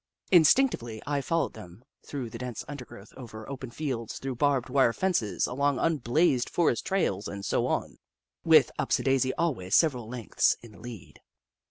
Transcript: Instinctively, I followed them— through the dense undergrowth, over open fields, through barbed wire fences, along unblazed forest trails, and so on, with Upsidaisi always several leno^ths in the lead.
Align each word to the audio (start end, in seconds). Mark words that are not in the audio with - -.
Instinctively, 0.31 0.99
I 1.05 1.21
followed 1.21 1.53
them— 1.53 1.83
through 2.09 2.31
the 2.31 2.39
dense 2.39 2.65
undergrowth, 2.67 3.13
over 3.15 3.47
open 3.47 3.69
fields, 3.69 4.17
through 4.17 4.33
barbed 4.33 4.67
wire 4.67 4.93
fences, 4.93 5.45
along 5.45 5.77
unblazed 5.77 6.49
forest 6.49 6.87
trails, 6.87 7.27
and 7.27 7.45
so 7.45 7.67
on, 7.67 7.99
with 8.43 8.71
Upsidaisi 8.79 9.31
always 9.37 9.75
several 9.75 10.09
leno^ths 10.09 10.55
in 10.63 10.71
the 10.71 10.79
lead. 10.79 11.19